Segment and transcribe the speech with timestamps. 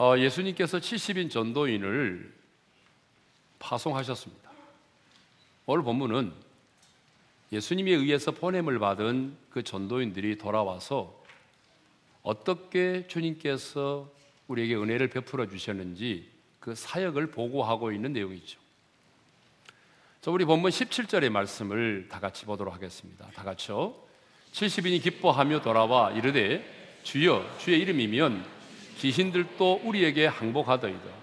[0.00, 2.32] 어, 예수님께서 70인 전도인을
[3.58, 4.50] 파송하셨습니다.
[5.66, 6.32] 오늘 본문은
[7.52, 11.22] 예수님에 의해서 보냄을 받은 그 전도인들이 돌아와서
[12.22, 14.10] 어떻게 주님께서
[14.48, 16.30] 우리에게 은혜를 베풀어 주셨는지
[16.60, 18.58] 그 사역을 보고하고 있는 내용이죠.
[20.22, 23.26] 자, 우리 본문 17절의 말씀을 다 같이 보도록 하겠습니다.
[23.34, 23.94] 다 같이요.
[24.52, 26.64] 70인이 기뻐하며 돌아와 이르되
[27.02, 28.59] 주여 주의 이름이면
[29.00, 31.20] 귀신들도 우리에게 항복하더이다.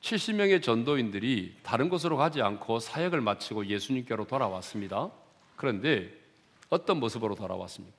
[0.00, 5.10] 70명의 전도인들이 다른 곳으로 가지 않고 사역을 마치고 예수님께로 돌아왔습니다.
[5.56, 6.10] 그런데
[6.70, 7.98] 어떤 모습으로 돌아왔습니까?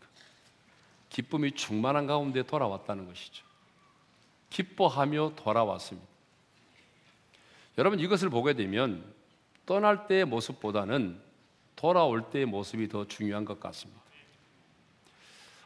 [1.10, 3.46] 기쁨이 충만한 가운데 돌아왔다는 것이죠.
[4.50, 6.08] 기뻐하며 돌아왔습니다.
[7.78, 9.14] 여러분 이것을 보게 되면
[9.68, 11.22] 떠날 때의 모습보다는
[11.76, 14.02] 돌아올 때의 모습이 더 중요한 것 같습니다.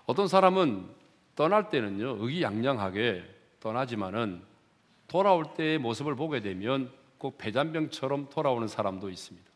[0.06, 1.05] 어떤 사람은
[1.36, 3.24] 떠날 때는요 의기양양하게
[3.60, 4.42] 떠나지만은
[5.08, 9.50] 돌아올 때의 모습을 보게 되면 꼭 배잔병처럼 돌아오는 사람도 있습니다.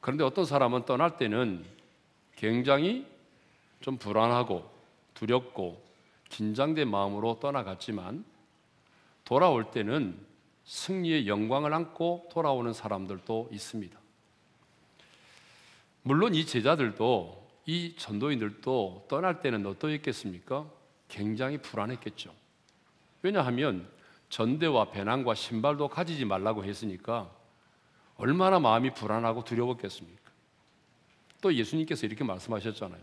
[0.00, 1.64] 그런데 어떤 사람은 떠날 때는
[2.36, 3.06] 굉장히
[3.80, 4.70] 좀 불안하고
[5.14, 5.82] 두렵고
[6.28, 8.24] 긴장된 마음으로 떠나갔지만
[9.24, 10.18] 돌아올 때는
[10.64, 13.98] 승리의 영광을 안고 돌아오는 사람들도 있습니다.
[16.02, 20.64] 물론 이 제자들도 이 전도인들도 떠날 때는 어떠했겠습니까?
[21.08, 22.34] 굉장히 불안했겠죠.
[23.20, 23.86] 왜냐하면
[24.30, 27.30] 전대와 배낭과 신발도 가지지 말라고 했으니까
[28.16, 30.30] 얼마나 마음이 불안하고 두려웠겠습니까?
[31.42, 33.02] 또 예수님께서 이렇게 말씀하셨잖아요.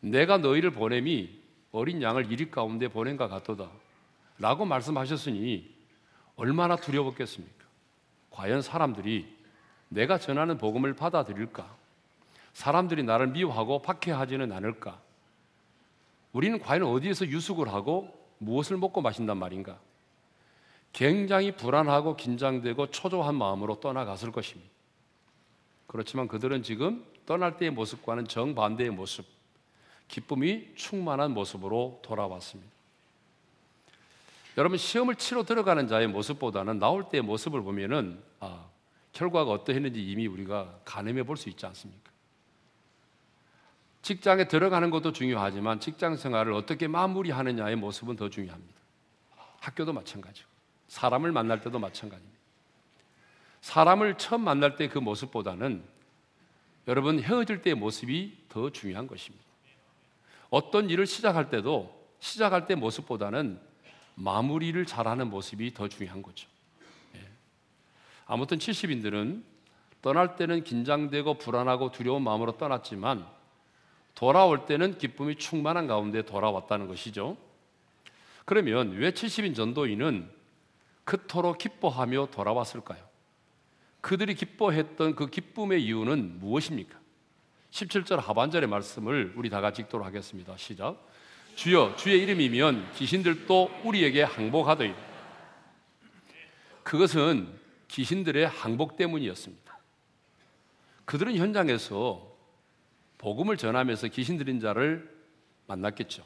[0.00, 1.40] 내가 너희를 보냄이
[1.72, 3.70] 어린 양을 이리 가운데 보낸가 같도다.
[4.38, 5.74] 라고 말씀하셨으니
[6.36, 7.64] 얼마나 두려웠겠습니까?
[8.28, 9.34] 과연 사람들이
[9.88, 11.80] 내가 전하는 복음을 받아들일까?
[12.52, 15.00] 사람들이 나를 미워하고 박해하지는 않을까?
[16.32, 19.78] 우리는 과연 어디에서 유숙을 하고 무엇을 먹고 마신단 말인가?
[20.92, 24.70] 굉장히 불안하고 긴장되고 초조한 마음으로 떠나갔을 것입니다.
[25.86, 29.24] 그렇지만 그들은 지금 떠날 때의 모습과는 정반대의 모습,
[30.08, 32.70] 기쁨이 충만한 모습으로 돌아왔습니다.
[34.58, 38.66] 여러분 시험을 치러 들어가는 자의 모습보다는 나올 때의 모습을 보면은 아,
[39.12, 42.09] 결과가 어떠했는지 이미 우리가 가늠해 볼 수 있지 않습니까?
[44.02, 48.80] 직장에 들어가는 것도 중요하지만 직장 생활을 어떻게 마무리하느냐의 모습은 더 중요합니다.
[49.60, 50.48] 학교도 마찬가지고
[50.88, 52.40] 사람을 만날 때도 마찬가지입니다.
[53.60, 55.84] 사람을 처음 만날 때 그 모습보다는
[56.88, 59.44] 여러분 헤어질 때의 모습이 더 중요한 것입니다.
[60.48, 63.60] 어떤 일을 시작할 때도 시작할 때 모습보다는
[64.16, 66.48] 마무리를 잘하는 모습이 더 중요한 거죠.
[67.16, 67.28] 예.
[68.26, 69.42] 아무튼 70인들은
[70.02, 73.26] 떠날 때는 긴장되고 불안하고 두려운 마음으로 떠났지만
[74.20, 77.38] 돌아올 때는 기쁨이 충만한 가운데 돌아왔다는 것이죠.
[78.44, 80.28] 그러면 왜 70인 전도인은
[81.04, 83.02] 그토록 기뻐하며 돌아왔을까요?
[84.02, 87.00] 그들이 기뻐했던 그 기쁨의 이유는 무엇입니까?
[87.70, 90.54] 17절 하반절의 말씀을 우리 다 같이 읽도록 하겠습니다.
[90.58, 91.02] 시작.
[91.54, 94.98] 주여 주의 이름이면 귀신들도 우리에게 항복하더이다.
[96.82, 97.58] 그것은
[97.88, 99.78] 귀신들의 항복 때문이었습니다.
[101.06, 102.29] 그들은 현장에서
[103.20, 105.14] 복음을 전하면서 귀신 들인 자를
[105.66, 106.24] 만났겠죠.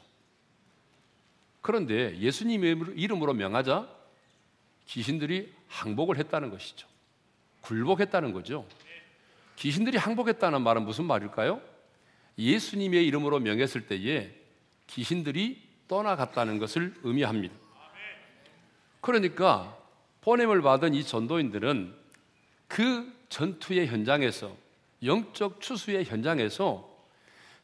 [1.61, 3.85] 그런데 예수님의 이름으로 명하자
[4.87, 6.87] 귀신들이 항복을 했다는 것이죠.
[7.61, 8.65] 굴복했다는 거죠.
[9.57, 11.61] 귀신들이 항복했다는 말은 무슨 말일까요?
[12.37, 14.33] 예수님의 이름으로 명했을 때에
[14.87, 17.53] 귀신들이 떠나갔다는 것을 의미합니다.
[19.01, 19.77] 그러니까
[20.21, 21.93] 보냄을 받은 이 전도인들은
[22.69, 24.55] 그 전투의 현장에서
[25.03, 26.93] 영적 추수의 현장에서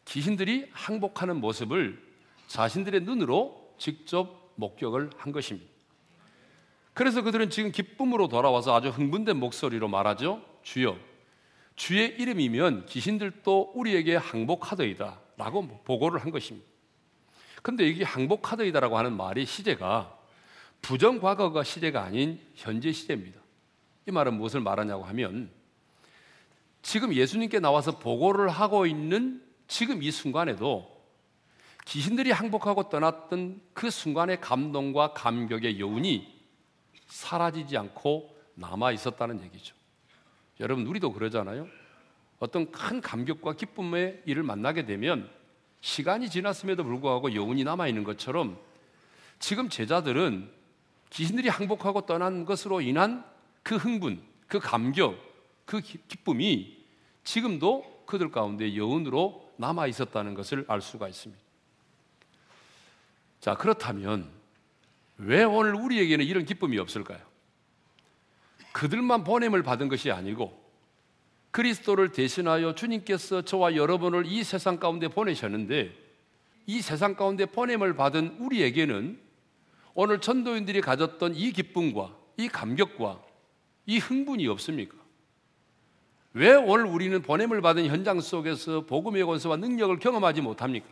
[0.06, 2.02] 귀신들이 항복하는 모습을
[2.48, 5.70] 자신들의 눈으로 직접 목격을 한 것입니다.
[6.94, 10.44] 그래서 그들은 지금 기쁨으로 돌아와서 아주 흥분된 목소리로 말하죠.
[10.64, 10.98] 주여,
[11.76, 15.20] 주의 이름이면 귀신들도 우리에게 항복하더이다.
[15.38, 16.68] 라고 보고를 한 것입니다.
[17.64, 20.18] 근데 이게 항복하더이다라고 하는 말이 시제가
[20.82, 23.40] 부정 과거가 시제가 아닌 현재 시제입니다.
[24.08, 25.52] 이 말은 무엇을 말하냐고 하면
[26.82, 31.02] 지금 예수님께 나와서 보고를 하고 있는 지금 이 순간에도
[31.86, 36.42] 귀신들이 항복하고 떠났던 그 순간의 감동과 감격의 여운이
[37.08, 39.76] 사라지지 않고 남아 있었다는 얘기죠.
[40.60, 41.68] 여러분 우리도 그러잖아요.
[42.40, 45.30] 어떤 큰 감격과 기쁨의 일을 만나게 되면
[45.82, 48.60] 시간이 지났음에도 불구하고 여운이 남아 있는 것처럼
[49.40, 50.52] 지금 제자들은
[51.10, 53.26] 귀신들이 항복하고 떠난 것으로 인한
[53.64, 55.31] 그 흥분, 그 감격,
[55.72, 56.84] 그 기쁨이
[57.24, 61.42] 지금도 그들 가운데 여운으로 남아 있었다는 것을 알 수가 있습니다.
[63.40, 64.30] 자, 그렇다면
[65.16, 67.22] 왜 오늘 우리에게는 이런 기쁨이 없을까요?
[68.74, 70.62] 그들만 보냄을 받은 것이 아니고
[71.52, 75.96] 그리스도를 대신하여 주님께서 저와 여러분을 이 세상 가운데 보내셨는데
[76.66, 79.22] 이 세상 가운데 보냄을 받은 우리에게는
[79.94, 83.24] 오늘 전도인들이 가졌던 이 기쁨과 이 감격과
[83.86, 85.01] 이 흥분이 없습니까?
[86.34, 90.88] 왜 오늘 우리는 보냄을 받은 현장 속에서 복음의 권세와 능력을 경험하지 못합니까?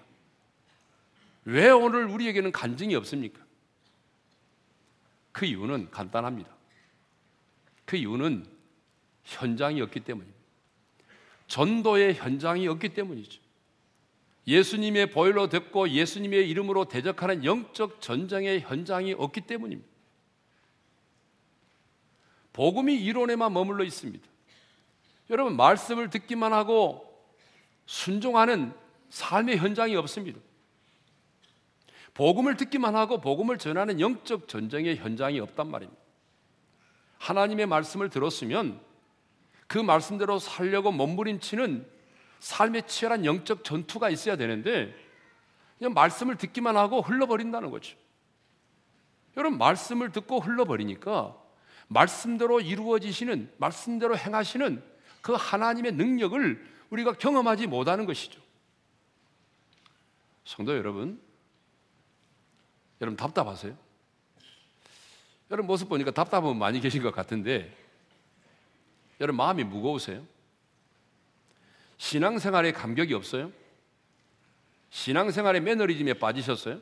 [1.46, 3.40] 왜 오늘 우리에게는 간증이 없습니까?
[5.32, 6.50] 그 이유는 간단합니다.
[7.86, 8.46] 그 이유는
[9.24, 10.40] 현장이 없기 때문입니다.
[11.48, 13.42] 전도의 현장이 없기 때문이죠.
[14.46, 19.90] 예수님의 보혈로 듣고 예수님의 이름으로 대적하는 영적 전쟁의 현장이 없기 때문입니다.
[22.54, 24.28] 복음이 이론에만 머물러 있습니다.
[25.30, 27.06] 여러분, 말씀을 듣기만 하고
[27.86, 28.74] 순종하는
[29.10, 30.40] 삶의 현장이 없습니다.
[32.14, 36.02] 복음을 듣기만 하고 복음을 전하는 영적 전쟁의 현장이 없단 말입니다.
[37.18, 38.80] 하나님의 말씀을 들었으면
[39.68, 41.88] 그 말씀대로 살려고 몸부림치는
[42.40, 44.94] 삶의 치열한 영적 전투가 있어야 되는데
[45.78, 47.96] 그냥 말씀을 듣기만 하고 흘러버린다는 거죠.
[49.38, 51.38] 여러분 말씀을 듣고 흘러버리니까
[51.88, 54.84] 말씀대로 이루어지시는 말씀대로 행하시는
[55.22, 58.40] 그 하나님의 능력을 우리가 경험하지 못하는 것이죠.
[60.46, 61.22] 성도 여러분,
[63.02, 63.78] 여러분 답답하세요?
[65.52, 67.76] 여러분 모습 보니까 답답한 많이 계신 것 같은데
[69.20, 70.26] 여러분 마음이 무거우세요?
[71.98, 73.52] 신앙생활에 감격이 없어요?
[74.92, 76.80] 신앙생활의 매너리즘에 빠지셨어요?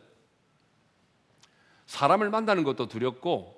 [1.87, 3.57] 사람을 만나는 것도 두렵고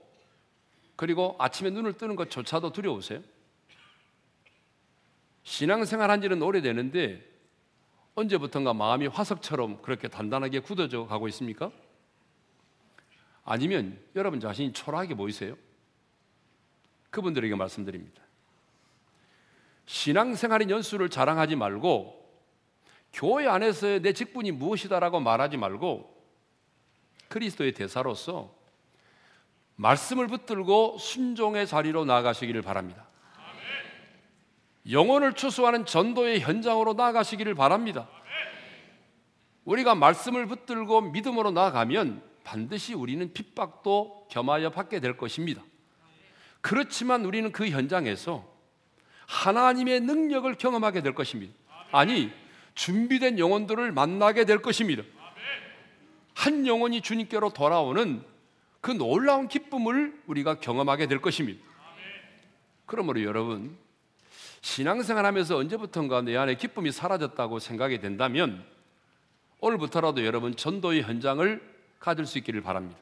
[0.96, 3.22] 그리고 아침에 눈을 뜨는 것조차도 두려우세요?
[5.44, 7.28] 신앙생활 한 지는 오래되는데
[8.16, 11.72] 언제부턴가 마음이 화석처럼 그렇게 단단하게 굳어져 가고 있습니까?
[13.46, 15.56] 아니면 여러분 자신이 초라하게 보이세요?
[17.10, 18.22] 그분들에게 말씀드립니다.
[19.86, 22.20] 신앙생활의 연수를 자랑하지 말고
[23.12, 26.16] 교회 안에서의 내 직분이 무엇이다라고 말하지 말고
[27.28, 28.54] 그리스도의 대사로서
[29.78, 33.09] 말씀을 붙들고 순종의 자리로 나아가시기를 바랍니다.
[34.90, 38.08] 영혼을 추수하는 전도의 현장으로 나아가시기를 바랍니다.
[39.66, 45.64] 우리가 말씀을 붙들고 믿음으로 나아가면 반드시 우리는 핍박도 겸하여 받게 될 것입니다.
[46.62, 48.48] 그렇지만 우리는 그 현장에서
[49.28, 51.54] 하나님의 능력을 경험하게 될 것입니다.
[51.92, 52.32] 아니,
[52.74, 55.04] 준비된 영혼들을 만나게 될 것입니다.
[56.34, 58.24] 한 영혼이 주님께로 돌아오는
[58.82, 61.64] 그 놀라운 기쁨을 우리가 경험하게 될 것입니다.
[62.86, 63.78] 그러므로 여러분,
[64.62, 68.66] 신앙생활 하면서 언제부턴가 내 안에 기쁨이 사라졌다고 생각이 된다면
[69.62, 71.62] 오늘부터라도 여러분 전도의 현장을
[72.00, 73.00] 가질 수 있기를 바랍니다.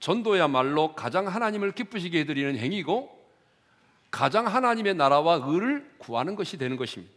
[0.00, 3.22] 전도야말로 가장 하나님을 기쁘시게 해드리는 행위고
[4.10, 7.14] 가장 하나님의 나라와 의를 구하는 것이 되는 것입니다.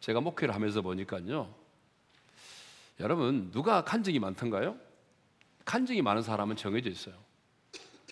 [0.00, 1.54] 제가 목회를 하면서 보니까요.
[3.00, 4.76] 여러분, 누가 간증이 많던가요?
[5.64, 7.14] 간증이 많은 사람은 정해져 있어요.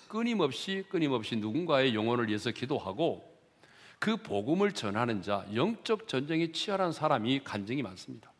[0.08, 3.33] 끊임없이 끊임없이 누군가의 영혼을 위해서 기도하고
[4.04, 8.30] 그 복음을 전하는 자, 영적 전쟁이 치열한 사람이 간증이 많습니다.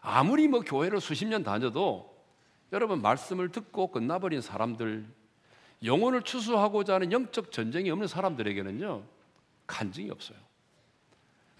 [0.00, 2.16] 아무리 뭐 교회를 수십 년 다녀도
[2.72, 5.04] 여러분 말씀을 듣고 끝나버린 사람들
[5.82, 9.02] 영혼을 추수하고자 하는 영적 전쟁이 없는 사람들에게는요
[9.66, 10.38] 간증이 없어요.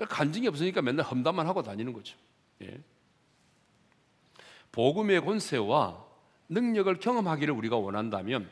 [0.09, 2.17] 간증이 없으니까 맨날 험담만 하고 다니는 거죠.
[2.63, 2.81] 예.
[4.71, 6.07] 복음의 권세와
[6.49, 8.49] 능력을 경험하기를 우리가 원한다면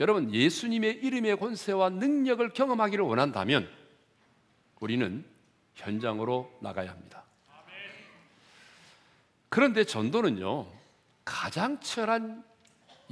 [0.00, 3.68] 여러분 예수님의 이름의 권세와 능력을 경험하기를 원한다면
[4.80, 5.24] 우리는
[5.74, 7.24] 현장으로 나가야 합니다.
[9.48, 10.66] 그런데 전도는요
[11.24, 12.44] 가장 치열한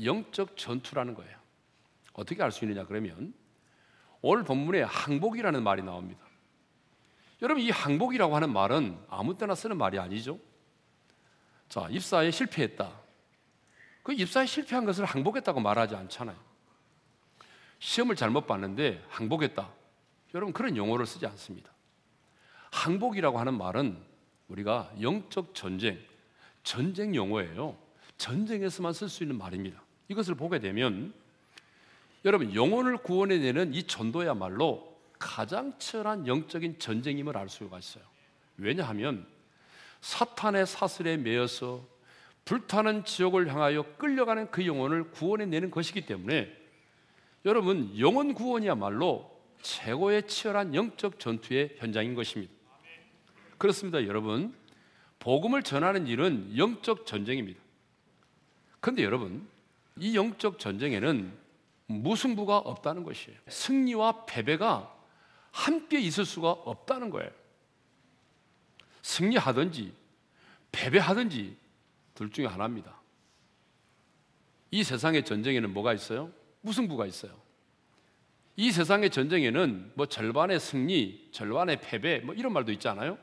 [0.02, 1.36] 영적 전투라는 거예요.
[2.14, 3.32] 어떻게 알 수 있느냐 그러면
[4.20, 6.20] 오늘 본문에 항복이라는 말이 나옵니다.
[7.42, 10.38] 여러분 이 항복이라고 하는 말은 아무 때나 쓰는 말이 아니죠.
[11.68, 13.00] 자 입사에 실패했다.
[14.02, 16.51] 그 입사에 실패한 것을 항복했다고 말하지 않잖아요.
[17.82, 19.68] 시험을 잘못 봤는데 항복했다.
[20.34, 21.72] 여러분 그런 용어를 쓰지 않습니다.
[22.70, 23.98] 항복이라고 하는 말은
[24.46, 25.98] 우리가 영적 전쟁,
[26.62, 27.76] 전쟁 용어예요.
[28.18, 29.82] 전쟁에서만 쓸 수 있는 말입니다.
[30.08, 31.12] 이것을 보게 되면
[32.24, 38.04] 여러분 영혼을 구원해내는 이 전도야말로 가장 치열한 영적인 전쟁임을 알 수가 있어요.
[38.58, 39.26] 왜냐하면
[40.02, 41.84] 사탄의 사슬에 매여서
[42.44, 46.61] 불타는 지옥을 향하여 끌려가는 그 영혼을 구원해내는 것이기 때문에
[47.44, 49.32] 여러분 영혼 구원이야말로
[49.62, 52.52] 최고의 치열한 영적 전투의 현장인 것입니다.
[53.58, 54.54] 그렇습니다, 여러분.
[55.18, 57.60] 복음을 전하는 일은 영적 전쟁입니다.
[58.80, 59.46] 근데 여러분,
[59.96, 61.32] 이 영적 전쟁에는
[61.86, 63.38] 무승부가 없다는 것이에요.
[63.48, 64.92] 승리와 패배가
[65.52, 67.30] 함께 있을 수가 없다는 거예요.
[69.02, 69.92] 승리하든지
[70.72, 71.56] 패배하든지
[72.14, 73.00] 둘 중에 하나입니다.
[74.70, 76.32] 이 세상의 전쟁에는 뭐가 있어요?
[76.62, 77.32] 무승부가 있어요.
[78.56, 83.18] 이 세상의 전쟁에는 뭐 절반의 승리, 절반의 패배, 뭐 이런 말도 있잖아요.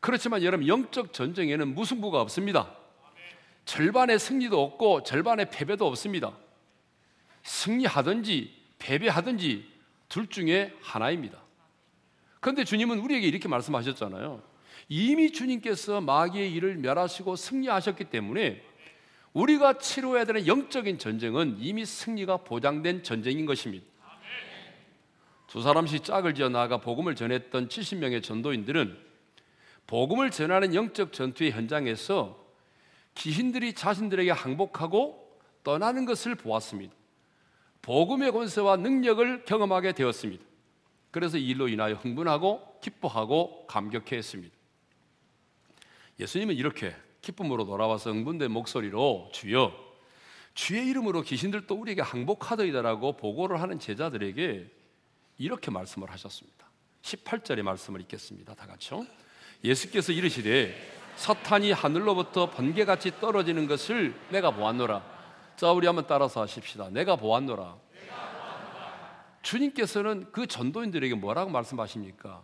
[0.00, 2.76] 그렇지만 여러분, 영적 전쟁에는 무승부가 없습니다.
[3.64, 6.36] 절반의 승리도 없고 절반의 패배도 없습니다.
[7.42, 9.68] 승리하든지 패배하든지
[10.08, 11.42] 둘 중에 하나입니다.
[12.40, 14.42] 그런데 주님은 우리에게 이렇게 말씀하셨잖아요.
[14.88, 18.62] 이미 주님께서 마귀의 일을 멸하시고 승리하셨기 때문에
[19.36, 23.84] 우리가 치료해야 되는 영적인 전쟁은 이미 승리가 보장된 전쟁인 것입니다.
[25.46, 28.98] 두 사람씩 짝을 지어 나아가 복음을 전했던 70명의 전도인들은
[29.86, 32.44] 복음을 전하는 영적 전투의 현장에서
[33.14, 36.94] 귀신들이 자신들에게 항복하고 떠나는 것을 보았습니다.
[37.82, 40.44] 복음의 권세와 능력을 경험하게 되었습니다.
[41.10, 44.54] 그래서 이 일로 인하여 흥분하고 기뻐하고 감격해 했습니다.
[46.18, 49.72] 예수님은 이렇게 기쁨으로 돌아와서 흥분된 목소리로 주여
[50.54, 54.70] 주의 이름으로 귀신들도 우리에게 항복하더이다라고 보고를 하는 제자들에게
[55.38, 56.66] 이렇게 말씀을 하셨습니다.
[57.02, 58.54] 18절의 말씀을 읽겠습니다.
[58.54, 59.04] 다 같이요.
[59.64, 60.74] 예수께서 이르시되
[61.16, 65.02] 사탄이 하늘로부터 번개같이 떨어지는 것을 내가 보았노라.
[65.56, 66.90] 자, 우리 한번 따라서 하십시다.
[66.90, 67.76] 내가 보았노라.
[69.42, 72.42] 주님께서는 그 전도인들에게 뭐라고 말씀하십니까?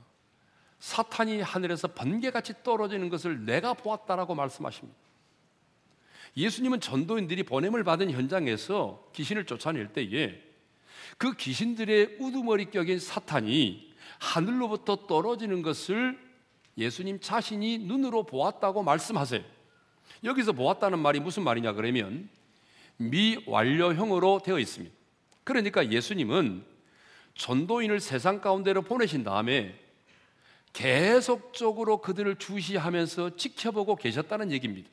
[0.83, 4.99] 사탄이 하늘에서 번개같이 떨어지는 것을 내가 보았다라고 말씀하십니다.
[6.37, 10.43] 예수님은 전도인들이 보냄을 받은 현장에서 귀신을 쫓아낼 때에
[11.19, 16.19] 그 귀신들의 우두머리격인 사탄이 하늘로부터 떨어지는 것을
[16.77, 19.45] 예수님 자신이 눈으로 보았다고 말씀하세요.
[20.25, 22.29] 여기서 보았다는 말이 무슨 말이냐 그러면
[22.97, 24.93] 미완료형으로 되어 있습니다.
[25.45, 26.65] 그러니까 예수님은
[27.37, 29.79] 전도인을 세상 가운데로 보내신 다음에
[30.73, 34.89] 계속적으로 그들을 주시하면서 지켜보고 계셨다는 얘기입니다.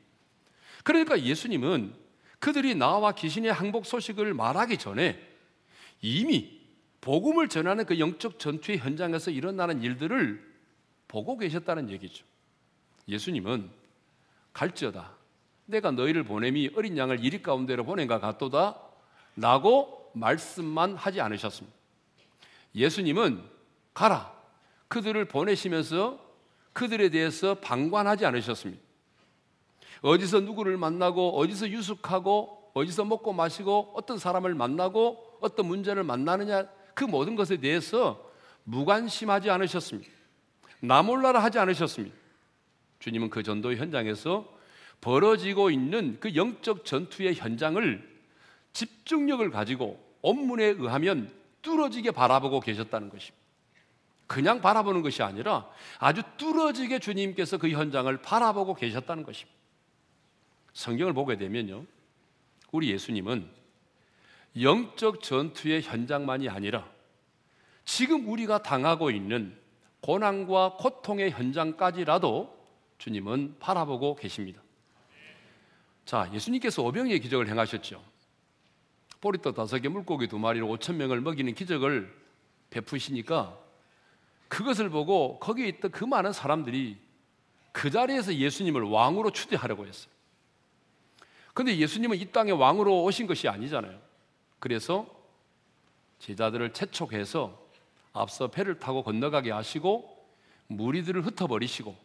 [0.83, 1.93] 그러니까 예수님은
[2.39, 5.19] 그들이 나와 귀신의 항복 소식을 말하기 전에
[6.01, 6.59] 이미
[7.01, 10.48] 복음을 전하는 그 영적 전투의 현장에서 일어나는 일들을
[11.07, 12.25] 보고 계셨다는 얘기죠.
[13.07, 13.69] 예수님은
[14.53, 15.17] 갈지어다.
[15.65, 18.79] 내가 너희를 보냄이 어린 양을 이리 가운데로 보낸가 같도다.
[19.36, 21.75] 라고 말씀만 하지 않으셨습니다.
[22.75, 23.43] 예수님은
[23.93, 24.38] 가라.
[24.89, 26.19] 그들을 보내시면서
[26.74, 28.81] 그들에 대해서 방관하지 않으셨습니다.
[30.01, 37.03] 어디서 누구를 만나고 어디서 유숙하고 어디서 먹고 마시고 어떤 사람을 만나고 어떤 문제를 만나느냐 그
[37.03, 38.29] 모든 것에 대해서
[38.63, 40.10] 무관심하지 않으셨습니다.
[40.81, 42.15] 나 몰라라 하지 않으셨습니다.
[43.00, 44.48] 주님은 그 전도 현장에서
[45.01, 48.19] 벌어지고 있는 그 영적 전투의 현장을
[48.74, 51.31] 집중력을 가지고 업문에 의하면
[51.62, 53.38] 뚫어지게 바라보고 계셨다는 것입니다.
[54.29, 55.67] 그냥 바라보는 것이 아니라
[55.98, 59.57] 아주 뚫어지게 주님께서 그 현장을 바라보고 계셨다는 것입니다.
[60.74, 61.83] 성경을 보게 되면요.
[62.71, 63.50] 우리 예수님은
[64.62, 66.88] 영적 전투의 현장만이 아니라
[67.86, 69.57] 지금 우리가 당하고 있는
[70.01, 72.55] 고난과 고통의 현장까지라도
[73.00, 74.62] 주님은 바라보고 계십니다.
[76.05, 78.00] 자, 예수님께서 오병의 기적을 행하셨죠.
[79.21, 82.15] 보리떡 다섯 개, 물고기 두 마리로 오천 명을 먹이는 기적을
[82.69, 83.68] 베푸시니까
[84.50, 86.98] 그것을 보고 거기에 있던 그 많은 사람들이
[87.72, 90.12] 그 자리에서 예수님을 왕으로 추대하려고 했어요.
[91.53, 94.00] 근데 예수님은 이 땅에 왕으로 오신 것이 아니잖아요.
[94.60, 95.08] 그래서
[96.20, 97.58] 제자들을 채촉해서
[98.12, 100.18] 앞서 배를 타고 건너가게 하시고
[100.68, 101.96] 무리들을 흩어버리시고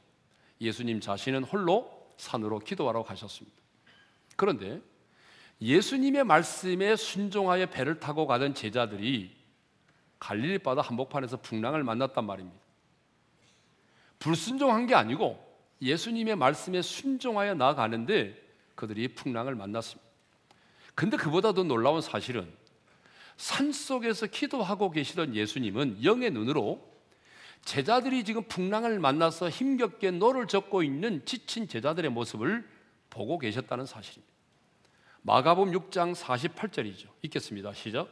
[0.60, 3.56] 예수님 자신은 홀로 산으로 기도하러 가셨습니다.
[4.36, 4.80] 그런데
[5.60, 9.33] 예수님의 말씀에 순종하여 배를 타고 가던 제자들이
[10.24, 12.58] 갈릴리 바다 한복판에서 풍랑을 만났단 말입니다.
[14.18, 15.38] 불순종한 게 아니고
[15.82, 18.34] 예수님의 말씀에 순종하여 나아가는데
[18.74, 20.02] 그들이 풍랑을 만났습니다.
[20.94, 22.50] 근데 그보다 더 놀라운 사실은
[23.36, 26.80] 산 속에서 기도하고 계시던 예수님은 영의 눈으로
[27.66, 32.66] 제자들이 지금 풍랑을 만나서 힘겹게 노를 젓고 있는 지친 제자들의 모습을
[33.10, 34.32] 보고 계셨다는 사실입니다.
[35.20, 37.08] 마가복음 6장 48절이죠.
[37.22, 37.74] 읽겠습니다.
[37.74, 38.08] 시작.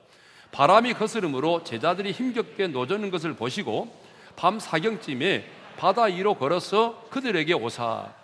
[0.53, 3.93] 바람이 거스르므로 제자들이 힘겹게 노젓는 것을 보시고
[4.37, 8.15] 밤 사경쯤에 바다 위로 걸어서 그들에게 오사.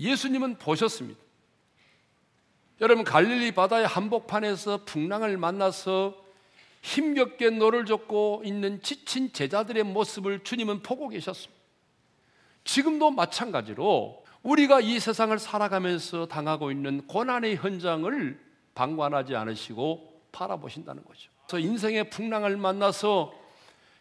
[0.00, 1.20] 예수님은 보셨습니다.
[2.80, 6.16] 여러분 갈릴리 바다의 한복판에서 풍랑을 만나서
[6.82, 11.62] 힘겹게 노를 젓고 있는 지친 제자들의 모습을 주님은 보고 계셨습니다.
[12.64, 18.40] 지금도 마찬가지로 우리가 이 세상을 살아가면서 당하고 있는 고난의 현장을
[18.74, 21.30] 방관하지 않으시고 바라보신다는 거죠.
[21.46, 23.32] 그래서 인생의 풍랑을 만나서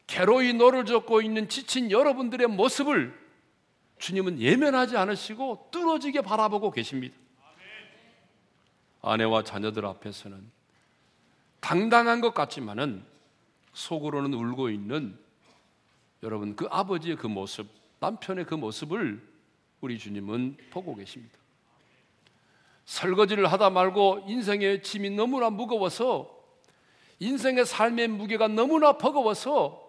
[0.08, 3.18] 괴로이 노를 젓고 있는 지친 여러분들의 모습을
[4.00, 7.16] 주님은 예면하지 않으시고 뚫어지게 바라보고 계십니다.
[9.02, 10.52] 아내와 자녀들 앞에서는
[11.60, 13.06] 당당한 것 같지만은
[13.74, 15.18] 속으로는 울고 있는
[16.24, 17.68] 여러분 그 아버지의 그 모습,
[18.00, 19.22] 남편의 그 모습을
[19.82, 21.38] 우리 주님은 보고 계십니다.
[22.86, 26.30] 설거지를 하다 말고 인생의 짐이 너무나 무거워서
[27.20, 29.82] 인생의 삶의 무게가 너무나 버거워서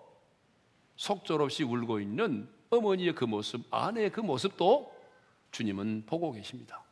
[0.96, 4.94] 속절없이 울고 있는 어머니의 그 모습, 아내의 그 모습도
[5.50, 6.82] 주님은 보고 계십니다.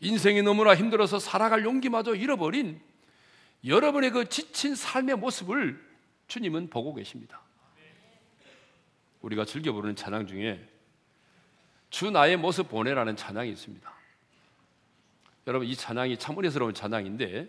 [0.00, 2.80] 인생이 너무나 힘들어서 살아갈 용기마저 잃어버린
[3.64, 5.80] 여러분의 그 지친 삶의 모습을
[6.26, 7.40] 주님은 보고 계십니다.
[9.20, 10.68] 우리가 즐겨 부르는 찬양 중에
[11.90, 14.01] 주 나의 모습 보내라는 찬양이 있습니다.
[15.46, 17.48] 여러분 이 찬양이 참 은혜스러운 찬양인데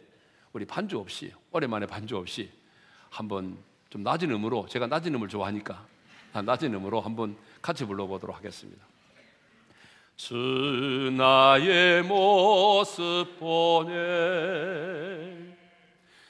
[0.54, 2.52] 우리 반주 없이 오랜만에 반주 없이
[3.10, 3.58] 한번
[3.90, 5.86] 좀 낮은 음으로 제가 낮은 음을 좋아하니까
[6.34, 8.84] 낮은 음으로 한번 같이 불러보도록 하겠습니다.
[10.16, 13.94] 주 나의 모습 보내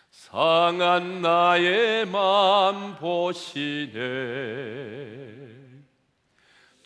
[0.09, 3.93] 상한 나의 맘 보시네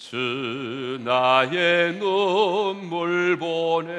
[0.10, 3.92] 주 나의 눈물 보내.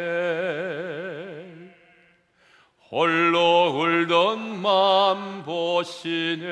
[2.90, 6.46] 홀로 울던 맘 보시네.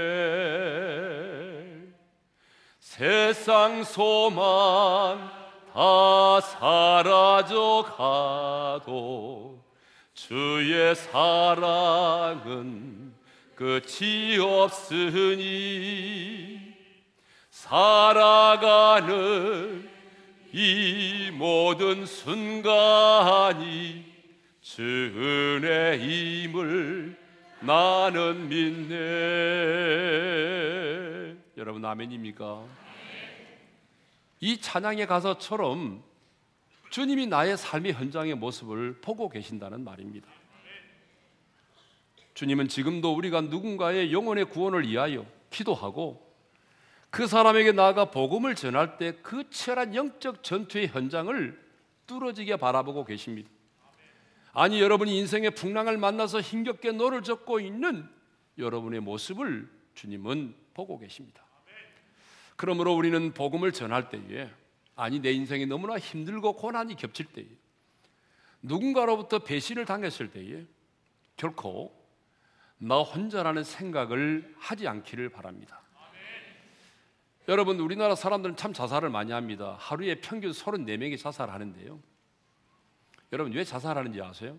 [2.80, 5.30] 세상 소망
[5.72, 9.64] 다 사라져 가도
[10.12, 11.94] 주의 사랑은
[13.54, 15.86] 끝이 없으니
[17.68, 19.08] 살아가는
[20.52, 24.04] 이 모든 순간이
[24.60, 24.82] 주
[25.64, 27.16] 은혜임을
[27.60, 28.96] 나는 믿네
[31.56, 32.64] 여러분 아멘입니까?
[34.38, 36.04] 이 찬양의 가사처럼
[36.90, 40.28] 주님이 나의 삶의 현장의 모습을 보고 계신다는 말입니다.
[42.34, 46.25] 주님은 지금도 우리가 누군가의 영혼의 구원을 위하여 기도하고
[47.16, 51.58] 그 사람에게 나아가 복음을 전할 때 그 치열한 영적 전투의 현장을
[52.06, 53.48] 뚫어지게 바라보고 계십니다.
[54.52, 58.06] 아니 여러분이 인생의 풍랑을 만나서 힘겹게 노를 젓고 있는
[58.58, 61.42] 여러분의 모습을 주님은 보고 계십니다.
[62.54, 64.50] 그러므로 우리는 복음을 전할 때에
[64.94, 67.46] 아니 내 인생이 너무나 힘들고 고난이 겹칠 때에
[68.60, 70.66] 누군가로부터 배신을 당했을 때에
[71.38, 71.98] 결코
[72.76, 75.80] 나 혼자라는 생각을 하지 않기를 바랍니다.
[77.48, 79.76] 여러분 우리나라 사람들은 참 자살을 많이 합니다.
[79.78, 82.00] 하루에 평균 34명이 자살하는데요.
[83.32, 84.58] 여러분 왜 자살하는지 아세요?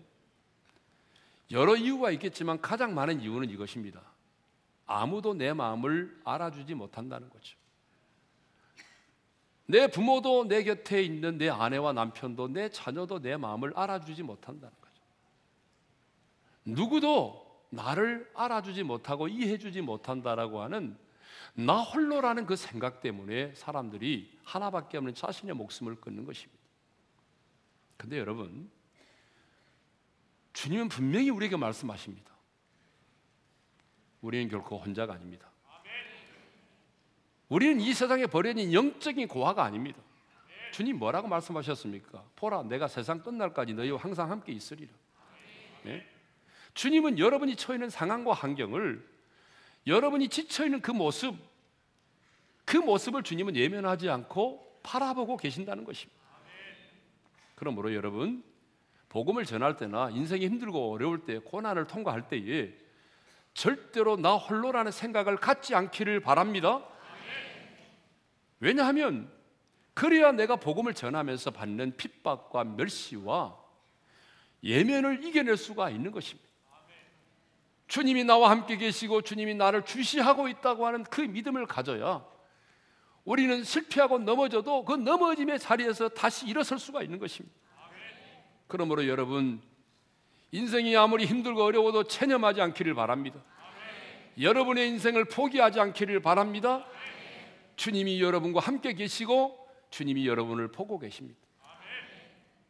[1.50, 4.00] 여러 이유가 있겠지만 가장 많은 이유는 이것입니다.
[4.86, 7.56] 아무도 내 마음을 알아주지 못한다는 거죠.
[9.66, 15.02] 내 부모도 내 곁에 있는 내 아내와 남편도 내 자녀도 내 마음을 알아주지 못한다는 거죠.
[16.64, 20.96] 누구도 나를 알아주지 못하고 이해해주지 못한다라고 하는
[21.58, 26.62] 나 홀로라는 그 생각 때문에 사람들이 하나밖에 없는 자신의 목숨을 끊는 것입니다.
[27.96, 28.70] 근데 여러분,
[30.52, 32.32] 주님은 분명히 우리에게 말씀하십니다.
[34.20, 35.50] 우리는 결코 혼자가 아닙니다.
[37.48, 40.00] 우리는 이 세상에 버려진 영적인 고아가 아닙니다.
[40.72, 42.22] 주님 뭐라고 말씀하셨습니까?
[42.36, 44.92] 보라, 내가 세상 끝날까지 너희와 항상 함께 있으리라.
[45.82, 46.06] 네?
[46.74, 49.17] 주님은 여러분이 처해 있는 상황과 환경을
[49.88, 51.34] 여러분이 지쳐 있는 그 모습,
[52.64, 56.20] 그 모습을 주님은 예면하지 않고 바라보고 계신다는 것입니다.
[57.54, 58.44] 그러므로 여러분,
[59.08, 62.72] 복음을 전할 때나 인생이 힘들고 어려울 때, 고난을 통과할 때에
[63.54, 66.84] 절대로 나 홀로라는 생각을 갖지 않기를 바랍니다.
[68.60, 69.32] 왜냐하면
[69.94, 73.58] 그래야 내가 복음을 전하면서 받는 핍박과 멸시와
[74.62, 76.47] 예면을 이겨낼 수가 있는 것입니다.
[77.88, 82.24] 주님이 나와 함께 계시고 주님이 나를 주시하고 있다고 하는 그 믿음을 가져야
[83.24, 87.56] 우리는 실패하고 넘어져도 그 넘어짐의 자리에서 다시 일어설 수가 있는 것입니다.
[88.66, 89.60] 그러므로 여러분
[90.52, 93.42] 인생이 아무리 힘들고 어려워도 체념하지 않기를 바랍니다.
[94.40, 96.86] 여러분의 인생을 포기하지 않기를 바랍니다.
[97.76, 101.38] 주님이 여러분과 함께 계시고 주님이 여러분을 보고 계십니다.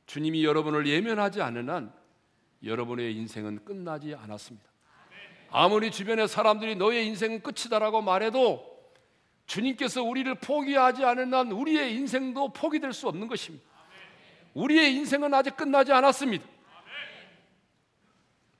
[0.06, 1.92] 주님이 여러분을 예면하지 않는 한
[2.64, 4.68] 여러분의 인생은 끝나지 않았습니다.
[5.50, 8.78] 아무리 주변의 사람들이 너의 인생은 끝이다라고 말해도
[9.46, 13.66] 주님께서 우리를 포기하지 않은 한 우리의 인생도 포기될 수 없는 것입니다.
[14.54, 16.44] 우리의 인생은 아직 끝나지 않았습니다.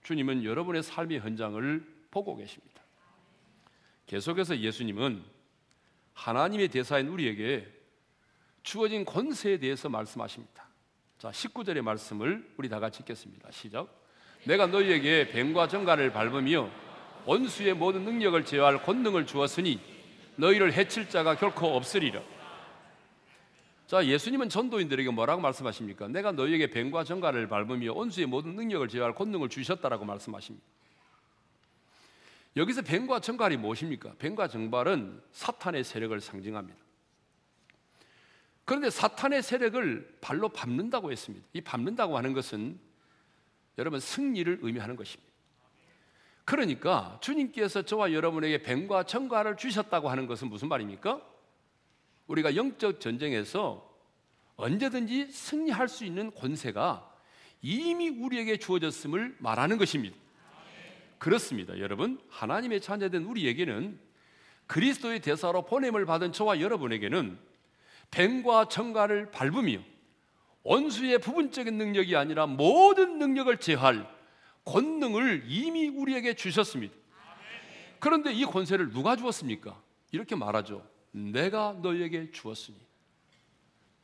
[0.03, 2.83] 주님은 여러분의 삶의 현장을 보고 계십니다.
[4.07, 5.23] 계속해서 예수님은
[6.15, 7.71] 하나님의 대사인 우리에게
[8.63, 10.67] 주어진 권세에 대해서 말씀하십니다.
[11.19, 13.51] 자, 19절의 말씀을 우리 다 같이 읽겠습니다.
[13.51, 14.08] 시작.
[14.45, 16.71] 내가 너희에게 뱀과 정갈을 밟으며
[17.27, 19.81] 원수의 모든 능력을 제어할 권능을 주었으니
[20.37, 22.23] 너희를 해칠 자가 결코 없으리라.
[23.87, 26.09] 자, 예수님은 전도인들에게 뭐라고 말씀하십니까?
[26.09, 30.65] 내가 너희에게 뱀과 정갈을 밟으며 원수의 모든 능력을 제어할 권능을 주셨다라고 말씀하십니다.
[32.57, 34.15] 여기서 뱀과 정갈이 무엇입니까?
[34.19, 36.79] 뱀과 정갈은 사탄의 세력을 상징합니다.
[38.65, 41.47] 그런데 사탄의 세력을 발로 밟는다고 했습니다.
[41.55, 42.79] 이 밟는다고 하는 것은
[43.79, 45.33] 여러분 승리를 의미하는 것입니다.
[46.45, 51.21] 그러니까 주님께서 저와 여러분에게 뱀과 정갈을 주셨다고 하는 것은 무슨 말입니까?
[52.27, 53.89] 우리가 영적 전쟁에서
[54.57, 57.09] 언제든지 승리할 수 있는 권세가
[57.63, 60.17] 이미 우리에게 주어졌음을 말하는 것입니다.
[61.19, 61.79] 그렇습니다.
[61.79, 63.99] 여러분, 하나님의 자녀된 우리에게는
[64.67, 67.39] 그리스도의 대사로 보냄을 받은 저와 여러분에게는
[68.11, 69.81] 뱀과 정갈을 밟으며
[70.69, 74.07] 원수의 부분적인 능력이 아니라 모든 능력을 제할
[74.67, 76.95] 권능을 이미 우리에게 주셨습니다.
[77.99, 79.81] 그런데 이 권세를 누가 주었습니까?
[80.13, 80.87] 이렇게 말하죠.
[81.11, 82.77] 내가 너에게 주었으니.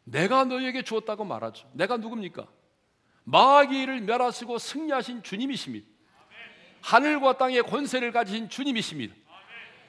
[0.04, 1.68] 내가 너에게 주었다고 말하죠.
[1.74, 2.46] 내가 누굽니까?
[3.24, 5.86] 마귀를 멸하시고 승리하신 주님이십니다.
[6.80, 9.14] 하늘과 땅의 권세를 가지신 주님이십니다.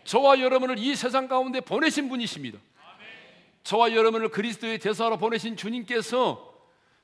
[0.04, 2.60] 저와 여러분을 이 세상 가운데 보내신 분이십니다.
[3.64, 6.55] 저와 여러분을 그리스도의 대사로 보내신 주님께서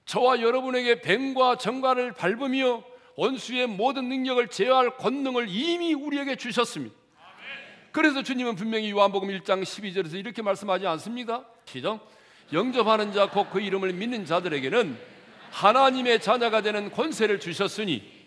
[0.06, 2.84] 저와 여러분에게 뱀과 정갈을 밟으며
[3.16, 6.96] 원수의 모든 능력을 제어할 권능을 이미 우리에게 주셨습니다.
[7.92, 11.46] 그래서 주님은 분명히 요한복음 1장 12절에서 이렇게 말씀하지 않습니다.
[11.66, 12.00] 시작.
[12.54, 14.98] 영접하는 자 곧 그 이름을 믿는 자들에게는
[15.52, 18.22] 하나님의 자녀가 되는 권세를 주셨으니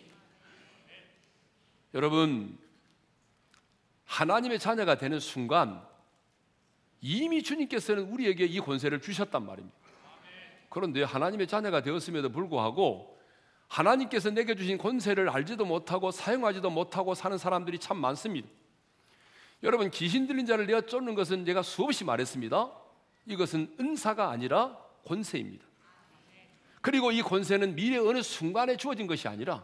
[1.93, 2.57] 여러분,
[4.05, 5.81] 하나님의 자녀가 되는 순간
[7.01, 9.75] 이미 주님께서는 우리에게 이 권세를 주셨단 말입니다.
[10.75, 13.17] 그런데 하나님의 자녀가 되었음에도 불구하고
[13.69, 18.45] 하나님께서 내게 주신 권세를 알지도 못하고 사용하지도 못하고 사는 사람들이 참 많습니다.
[19.63, 22.73] 여러분 귀신 들린 자를 내어 쫓는 것은 제가 수없이 말했습니다.
[23.25, 25.65] 이것은 은사가 아니라 권세입니다.
[26.81, 29.63] 그리고 이 권세는 미래 어느 순간에 주어진 것이 아니라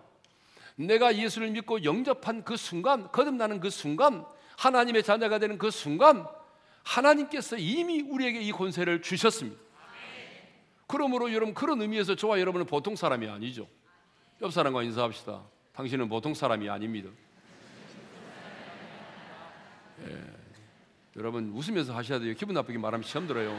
[0.78, 4.24] 내가 예수를 믿고 영접한 그 순간, 거듭나는 그 순간,
[4.58, 6.26] 하나님의 자녀가 되는 그 순간,
[6.84, 9.70] 하나님께서 이미 우리에게 이 권세를 주셨습니다.
[10.91, 13.65] 그러므로 여러분 그런 의미에서 저와 여러분은 보통 사람이 아니죠.
[14.41, 15.41] 옆 사람과 인사합시다.
[15.71, 17.10] 당신은 보통 사람이 아닙니다.
[20.06, 20.19] 예.
[21.15, 22.34] 여러분 웃으면서 하셔야 돼요.
[22.38, 23.58] 기분 나쁘게 말하면 시험 들어요.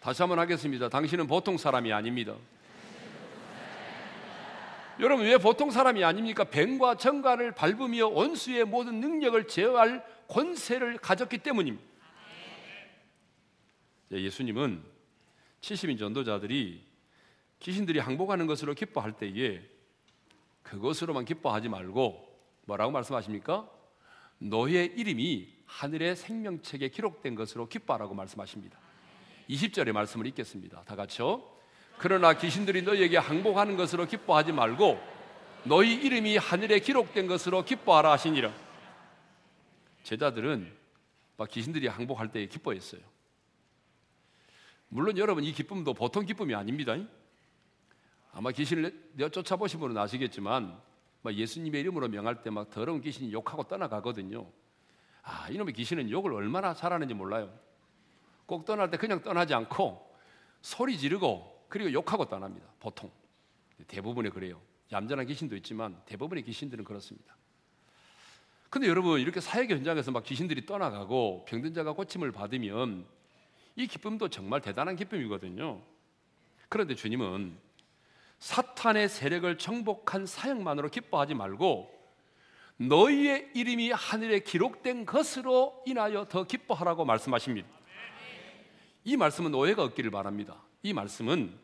[0.00, 0.90] 다시 한번 하겠습니다.
[0.90, 2.34] 당신은 보통 사람이 아닙니다.
[5.00, 6.44] 여러분 왜 보통 사람이 아닙니까?
[6.44, 11.90] 뱀과 정갈을 밟으며 원수의 모든 능력을 제어할 권세를 가졌기 때문입니다.
[14.10, 14.91] 예수님은
[15.62, 16.84] 70인 전도자들이
[17.60, 19.62] 귀신들이 항복하는 것으로 기뻐할 때에
[20.62, 22.28] 그것으로만 기뻐하지 말고
[22.66, 23.68] 뭐라고 말씀하십니까?
[24.38, 28.78] 너의 이름이 하늘의 생명책에 기록된 것으로 기뻐하라고 말씀하십니다.
[29.48, 30.82] 20절의 말씀을 읽겠습니다.
[30.82, 31.42] 다 같이요.
[31.98, 35.00] 그러나 귀신들이 너희에게 항복하는 것으로 기뻐하지 말고
[35.64, 38.52] 너희 이름이 하늘에 기록된 것으로 기뻐하라 하시니라.
[40.02, 40.72] 제자들은
[41.36, 43.11] 막 귀신들이 항복할 때 기뻐했어요.
[44.92, 46.94] 물론 여러분 이 기쁨도 보통 기쁨이 아닙니다.
[48.30, 50.78] 아마 귀신을 쫓아보신 분은 아시겠지만
[51.26, 54.46] 예수님의 이름으로 명할 때 막 더러운 귀신이 욕하고 떠나가거든요.
[55.22, 57.50] 아, 이놈의 귀신은 욕을 얼마나 잘하는지 몰라요.
[58.44, 60.14] 꼭 떠날 때 그냥 떠나지 않고
[60.60, 62.66] 소리 지르고 그리고 욕하고 떠납니다.
[62.78, 63.10] 보통.
[63.86, 64.60] 대부분이 그래요.
[64.92, 67.34] 얌전한 귀신도 있지만 대부분의 귀신들은 그렇습니다.
[68.68, 73.06] 근데 여러분 이렇게 사역 현장에서 막 귀신들이 떠나가고 병든 자가 고침을 받으면
[73.76, 75.80] 이 기쁨도 정말 대단한 기쁨이거든요.
[76.68, 77.56] 그런데 주님은
[78.38, 81.90] 사탄의 세력을 정복한 사역만으로 기뻐하지 말고
[82.76, 87.68] 너희의 이름이 하늘에 기록된 것으로 인하여 더 기뻐하라고 말씀하십니다.
[89.04, 90.62] 이 말씀은 오해가 없기를 바랍니다.
[90.82, 91.56] 이 말씀은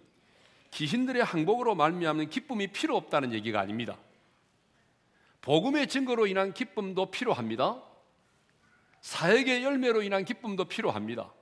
[0.71, 3.97] 귀신들의 항복으로 말미암는 기쁨이 필요 없다는 얘기가 아닙니다.
[5.41, 7.83] 복음의 증거로 인한 기쁨도 필요합니다.
[9.01, 11.33] 사역의 열매로 인한 기쁨도 필요합니다.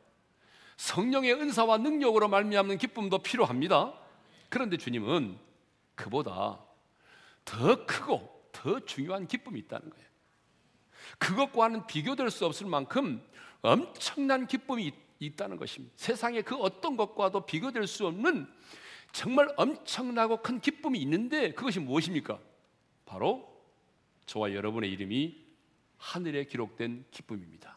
[0.76, 3.94] 성령의 은사와 능력으로 말미암는 기쁨도 필요합니다.
[4.48, 5.38] 그런데 주님은
[5.94, 6.60] 그보다
[7.44, 10.06] 더 크고 더 중요한 기쁨이 있다는 거예요.
[11.18, 13.22] 그것과는 비교될 수 없을 만큼
[13.62, 15.94] 엄청난 기쁨이 있다는 것입니다.
[15.96, 18.46] 세상에 그 어떤 것과도 비교될 수 없는
[19.12, 22.38] 정말 엄청나고 큰 기쁨이 있는데 그것이 무엇입니까?
[23.06, 23.56] 바로
[24.26, 25.46] 저와 여러분의 이름이
[25.96, 27.75] 하늘에 기록된 기쁨입니다.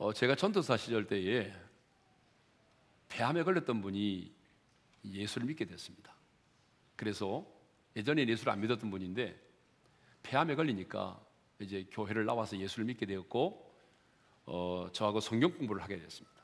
[0.00, 1.52] 어, 제가 전도사 시절 때에
[3.10, 4.32] 폐암에 걸렸던 분이
[5.04, 6.14] 예수를 믿게 됐습니다.
[6.96, 7.46] 그래서
[7.94, 9.38] 예전에 예수를 안 믿었던 분인데
[10.22, 11.20] 폐암에 걸리니까
[11.58, 13.76] 이제 교회를 나와서 예수를 믿게 되었고
[14.46, 16.40] 어, 저하고 성경 공부를 하게 됐습니다.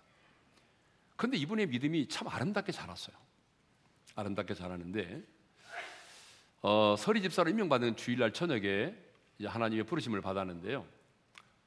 [1.16, 3.16] 그런데 이분의 믿음이 참 아름답게 자랐어요.
[4.16, 5.22] 아름답게 자라는데
[6.60, 8.94] 어, 서리 집사로 임명받은 주일날 저녁에
[9.42, 10.86] 하나님의 부르심을 받았는데요.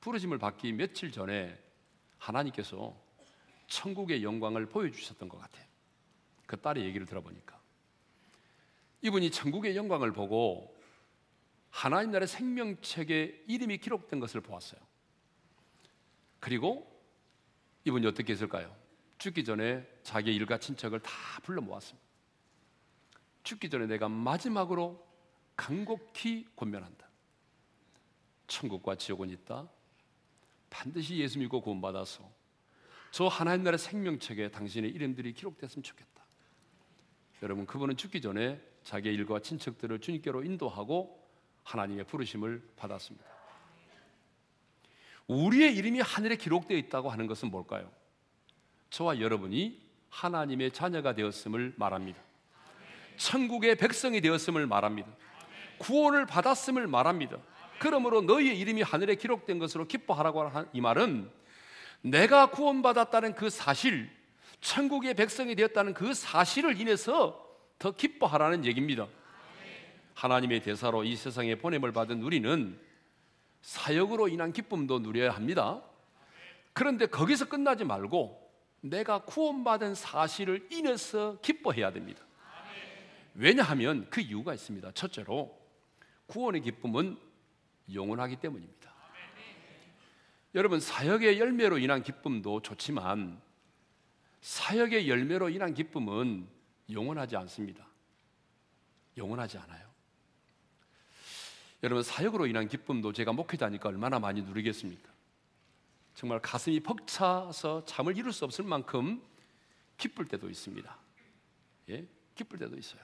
[0.02, 1.60] 부르심을 받기 며칠 전에
[2.20, 2.96] 하나님께서
[3.68, 5.66] 천국의 영광을 보여주셨던 것 같아요.
[6.46, 7.60] 그 딸의 얘기를 들어보니까
[9.02, 10.78] 이분이 천국의 영광을 보고
[11.70, 14.82] 하나님 나라의 생명책에 이름이 기록된 것을 보았어요.
[16.40, 16.90] 그리고
[17.86, 18.76] 이분이 어떻게 했을까요?
[19.18, 21.12] 죽기 전에 자기 일가 친척을 다
[21.44, 22.08] 불러 모았습니다.
[23.44, 25.06] 죽기 전에 내가 마지막으로
[25.56, 27.08] 간곡히 권면한다.
[28.48, 29.70] 천국과 지옥은 있다.
[30.70, 32.30] 반드시 예수 믿고 구원받아서
[33.12, 36.24] 저 하나님 나라의 생명책에 당신의 이름들이 기록됐으면 좋겠다.
[37.42, 41.28] 여러분 그분은 죽기 전에 자기의 일과 친척들을 주님께로 인도하고
[41.64, 43.26] 하나님의 부르심을 받았습니다.
[45.28, 47.92] 우리의 이름이 하늘에 기록되어 있다고 하는 것은 뭘까요?
[48.90, 49.80] 저와 여러분이
[50.10, 52.20] 하나님의 자녀가 되었음을 말합니다.
[53.18, 55.10] 천국의 백성이 되었음을 말합니다.
[55.78, 57.38] 구원을 받았음을 말합니다.
[57.80, 61.30] 그러므로 너희의 이름이 하늘에 기록된 것으로 기뻐하라고 하는 이 말은
[62.02, 64.10] 내가 구원받았다는 그 사실,
[64.62, 67.46] 천국의 백성이 되었다는 그 사실을 인해서
[67.78, 69.08] 더 기뻐하라는 얘기입니다.
[70.14, 72.78] 하나님의 대사로 이 세상에 보냄을 받은 우리는
[73.62, 75.82] 사역으로 인한 기쁨도 누려야 합니다.
[76.74, 78.50] 그런데 거기서 끝나지 말고
[78.82, 82.22] 내가 구원받은 사실을 인해서 기뻐해야 됩니다.
[83.34, 84.92] 왜냐하면 그 이유가 있습니다.
[84.92, 85.58] 첫째로
[86.28, 87.18] 구원의 기쁨은
[87.94, 88.90] 영원하기 때문입니다.
[90.56, 93.40] 여러분 사역의 열매로 인한 기쁨도 좋지만
[94.42, 96.48] 사역의 열매로 인한 기쁨은
[96.90, 97.86] 영원하지 않습니다.
[99.18, 99.88] 영원하지 않아요.
[101.84, 105.10] 여러분 사역으로 인한 기쁨도 제가 목회자니까 얼마나 많이 누리겠습니까?
[106.16, 109.22] 정말 가슴이 벅차서 잠을 이룰 수 없을 만큼
[109.98, 110.98] 기쁠 때도 있습니다.
[111.90, 112.06] 예?
[112.36, 113.02] 기쁠 때도 있어요.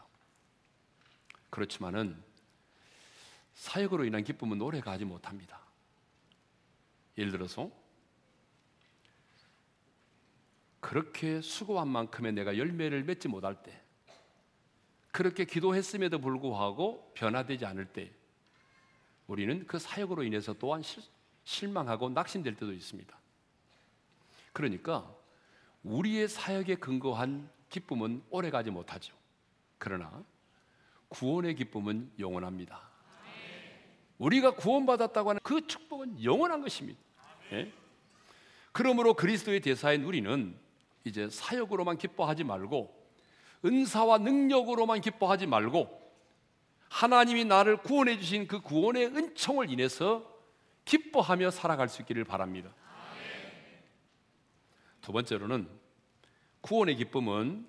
[1.50, 2.22] 그렇지만은
[3.56, 5.60] 사역으로 인한 기쁨은 오래 가지 못합니다.
[7.18, 7.72] 예를 들어서
[10.82, 13.82] 그렇게 수고한 만큼의 내가 열매를 맺지 못할 때,
[15.12, 18.12] 그렇게 기도했음에도 불구하고 변화되지 않을 때,
[19.26, 20.84] 우리는 그 사역으로 인해서 또한
[21.44, 23.18] 실망하고 낙심될 때도 있습니다.
[24.54, 25.12] 그러니까
[25.84, 29.16] 우리의 사역에 근거한 기쁨은 오래 가지 못하죠.
[29.78, 30.24] 그러나
[31.10, 32.95] 구원의 기쁨은 영원합니다.
[34.18, 37.00] 우리가 구원받았다고 하는 그 축복은 영원한 것입니다.
[37.52, 37.72] 예?
[38.72, 40.58] 그러므로 그리스도의 대사인 우리는
[41.04, 42.94] 이제 사역으로만 기뻐하지 말고
[43.64, 46.06] 은사와 능력으로만 기뻐하지 말고
[46.90, 50.32] 하나님이 나를 구원해 주신 그 구원의 은총을 인해서
[50.86, 52.74] 기뻐하며 살아갈 수 있기를 바랍니다.
[55.02, 55.68] 두 번째로는
[56.62, 57.68] 구원의 기쁨은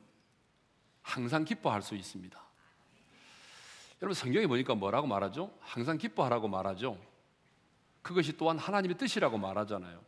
[1.02, 2.45] 항상 기뻐할 수 있습니다.
[4.02, 5.52] 여러분 성경에 보니까 뭐라고 말하죠?
[5.60, 6.98] 항상 기뻐하라고 말하죠.
[8.02, 10.00] 그것이 또한 하나님의 뜻이라고 말하잖아요.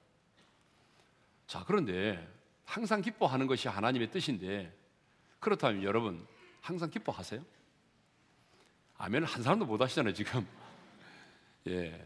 [1.47, 2.29] 자, 그런데
[2.65, 4.73] 항상 기뻐하는 것이 하나님의 뜻인데
[5.41, 6.27] 그렇다면 여러분
[6.61, 7.43] 항상 기뻐하세요?
[8.99, 10.47] 아멘 한 사람도 못 하시잖아요, 지금.
[11.69, 12.05] 예.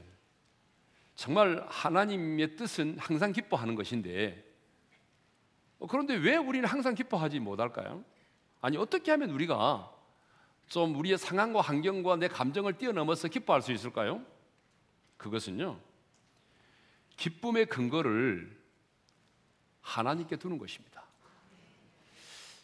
[1.14, 4.52] 정말 하나님의 뜻은 항상 기뻐하는 것인데
[5.78, 8.04] 어, 그런데 왜 우리는 항상 기뻐하지 못할까요?
[8.60, 9.92] 아니 어떻게 하면 우리가
[10.72, 14.24] 좀 우리의 상황과 환경과 내 감정을 뛰어넘어서 기뻐할 수 있을까요?
[15.18, 15.78] 그것은요,
[17.18, 18.58] 기쁨의 근거를
[19.82, 21.04] 하나님께 두는 것입니다.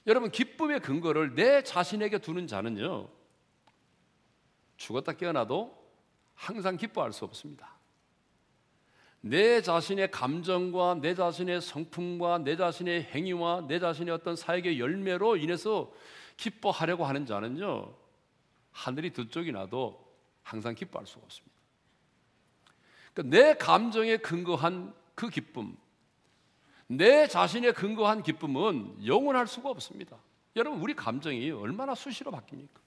[0.07, 3.11] 여러분, 기쁨의 근거를 내 자신에게 두는 자는요,
[4.79, 5.77] 죽었다 깨어나도
[6.35, 7.77] 항상 기뻐할 수 없습니다.
[9.21, 15.93] 내 자신의 감정과 내 자신의 성품과 내 자신의 행위와 내 자신의 어떤 사역의 열매로 인해서
[16.39, 17.98] 기뻐하려고 하는 자는요,
[18.73, 20.07] 하늘이 두 쪽이 나도
[20.43, 21.57] 항상 기뻐할 수가 없습니다.
[23.13, 25.77] 그러니까 내 감정에 근거한 그 기쁨,
[26.87, 30.17] 내 자신의 근거한 기쁨은 영원할 수가 없습니다.
[30.57, 32.81] 여러분, 우리 감정이 얼마나 수시로 바뀝니까?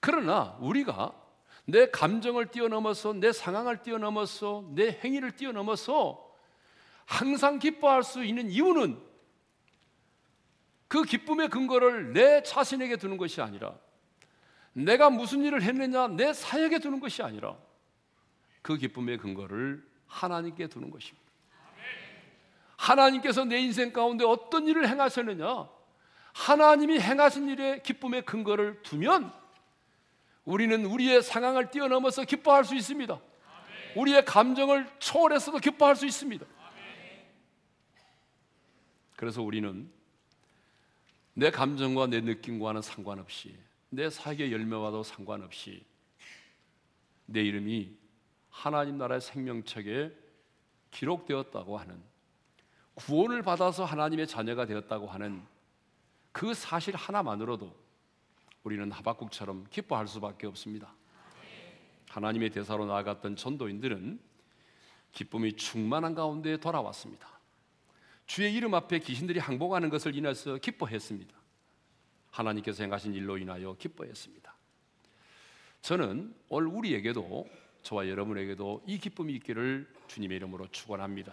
[0.00, 1.14] 그러나 우리가
[1.64, 6.24] 내 감정을 뛰어넘어서 내 상황을 뛰어넘어서 내 행위를 뛰어넘어서
[7.06, 9.00] 항상 기뻐할 수 있는 이유는
[10.88, 13.76] 그 기쁨의 근거를 내 자신에게 두는 것이 아니라
[14.76, 17.56] 내가 무슨 일을 했느냐 내 사역에 두는 것이 아니라
[18.60, 21.26] 그 기쁨의 근거를 하나님께 두는 것입니다.
[22.76, 25.68] 하나님께서 내 인생 가운데 어떤 일을 행하셨느냐
[26.34, 29.32] 하나님이 행하신 일에 기쁨의 근거를 두면
[30.44, 33.18] 우리는 우리의 상황을 뛰어넘어서 기뻐할 수 있습니다.
[33.96, 36.44] 우리의 감정을 초월해서도 기뻐할 수 있습니다.
[39.16, 39.90] 그래서 우리는
[41.32, 43.56] 내 감정과 내 느낌과는 상관없이
[43.90, 45.84] 내 사역의 열매와도 상관없이
[47.26, 47.96] 내 이름이
[48.50, 50.12] 하나님 나라의 생명책에
[50.90, 52.02] 기록되었다고 하는
[52.94, 55.42] 구원을 받아서 하나님의 자녀가 되었다고 하는
[56.32, 57.74] 그 사실 하나만으로도
[58.62, 60.94] 우리는 하박국처럼 기뻐할 수밖에 없습니다.
[62.08, 64.18] 하나님의 대사로 나아갔던 전도인들은
[65.12, 67.28] 기쁨이 충만한 가운데 돌아왔습니다.
[68.26, 71.34] 주의 이름 앞에 귀신들이 항복하는 것을 인해서 기뻐했습니다.
[72.36, 74.54] 하나님께서 행하신 일로 인하여 기뻐했습니다.
[75.82, 77.46] 저는 오늘 우리에게도
[77.82, 81.32] 저와 여러분에게도 이 기쁨이 있기를 주님의 이름으로 축원합니다.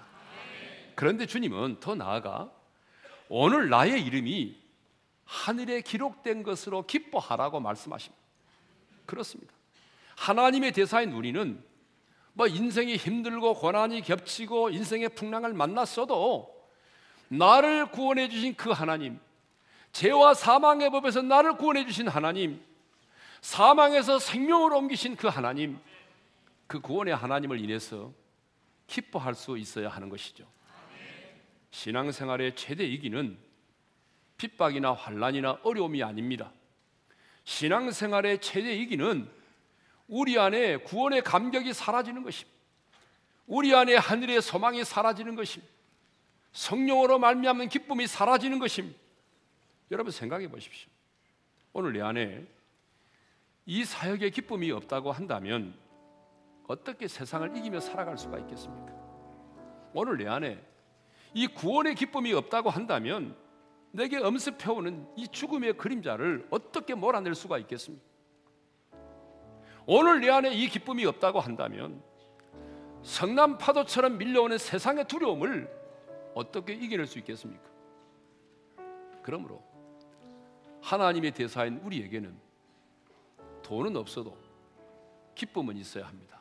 [0.95, 2.51] 그런데 주님은 더 나아가
[3.27, 4.61] 오늘 나의 이름이
[5.25, 8.21] 하늘에 기록된 것으로 기뻐하라고 말씀하십니다.
[9.05, 9.53] 그렇습니다.
[10.15, 11.63] 하나님의 대사인 우리는
[12.33, 16.53] 뭐 인생이 힘들고 고난이 겹치고 인생의 풍랑을 만났어도
[17.29, 19.19] 나를 구원해 주신 그 하나님,
[19.93, 22.61] 죄와 사망의 법에서 나를 구원해 주신 하나님,
[23.41, 25.79] 사망에서 생명으로 옮기신 그 하나님,
[26.67, 28.11] 그 구원의 하나님을 인해서
[28.87, 30.45] 기뻐할 수 있어야 하는 것이죠.
[31.69, 33.37] 신앙생활의 최대 이기는
[34.37, 36.51] 핍박이나 환란이나 어려움이 아닙니다.
[37.43, 39.29] 신앙생활의 최대 이기는
[40.07, 42.51] 우리 안에 구원의 감격이 사라지는 것입니다.
[43.45, 45.71] 우리 안에 하늘의 소망이 사라지는 것입니다.
[46.51, 49.02] 성령으로 말미암는 기쁨이 사라지는 것입니다.
[49.91, 50.89] 여러분 생각해 보십시오.
[51.73, 52.45] 오늘 내 안에
[53.65, 55.73] 이 사역의 기쁨이 없다고 한다면
[56.67, 58.93] 어떻게 세상을 이기며 살아갈 수가 있겠습니까?
[59.93, 60.63] 오늘 내 안에
[61.33, 63.35] 이 구원의 기쁨이 없다고 한다면
[63.91, 68.05] 내게 엄습해오는 이 죽음의 그림자를 어떻게 몰아낼 수가 있겠습니까?
[69.85, 72.01] 오늘 내 안에 이 기쁨이 없다고 한다면
[73.03, 75.69] 성남 파도처럼 밀려오는 세상의 두려움을
[76.33, 77.63] 어떻게 이겨낼 수 있겠습니까?
[79.21, 79.61] 그러므로
[80.83, 82.35] 하나님의 대사인 우리에게는
[83.63, 84.37] 돈은 없어도
[85.33, 86.39] 기쁨은 있어야 합니다.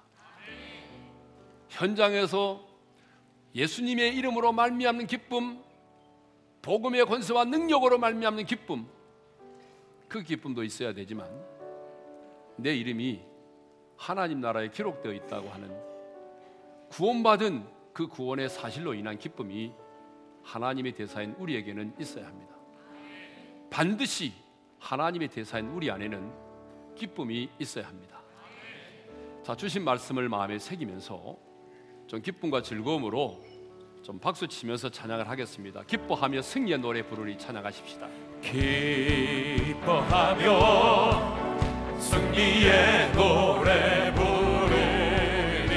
[1.68, 2.66] 현장에서
[3.54, 5.62] 예수님의 이름으로 말미암는 기쁨,
[6.60, 8.86] 복음의 권세와 능력으로 말미암는 기쁨,
[10.08, 11.30] 그 기쁨도 있어야 되지만
[12.56, 13.22] 내 이름이
[13.96, 15.74] 하나님 나라에 기록되어 있다고 하는
[16.90, 19.72] 구원받은 그 구원의 사실로 인한 기쁨이
[20.42, 22.51] 하나님의 대사인 우리에게는 있어야 합니다.
[23.72, 24.32] 반드시
[24.78, 26.30] 하나님의 대사인 우리 안에는
[26.94, 28.20] 기쁨이 있어야 합니다.
[29.42, 31.38] 자, 주신 말씀을 마음에 새기면서
[32.06, 33.42] 좀 기쁨과 즐거움으로
[34.02, 35.82] 좀 박수 치면서 찬양을 하겠습니다.
[35.84, 38.06] 기뻐하며 승리의 노래 부르니 찬양하십시다.
[38.42, 40.42] 기뻐하며
[41.98, 45.72] 승리의 노래 부르니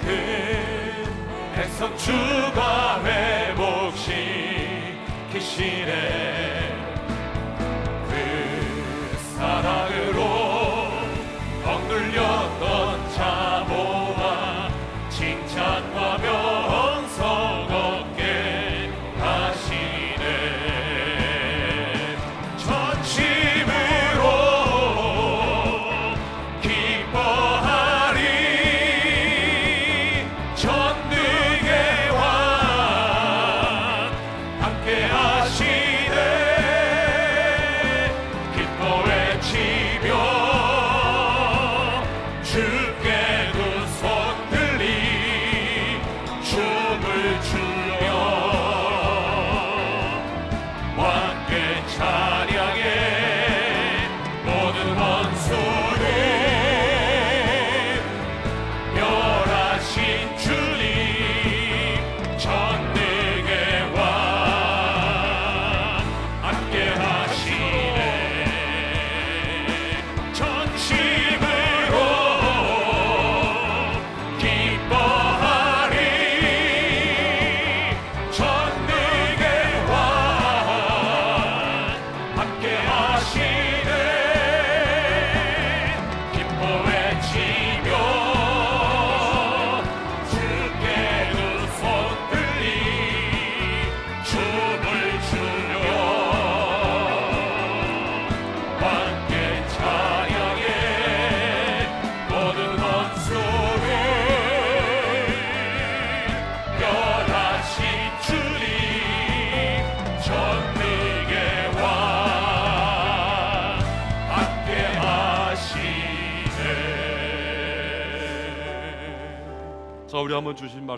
[0.00, 3.00] 그 백성 주가
[5.32, 6.45] 회복시키시네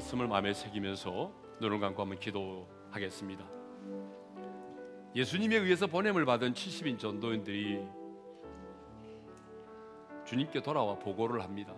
[0.08, 3.44] 말씀을 마음에 새기면서 눈을 감고 한번 기도하겠습니다.
[5.14, 7.86] 예수님에 의해서 보냄을 받은 70인 전도인들이
[10.24, 11.74] 주님께 돌아와 보고를 합니다.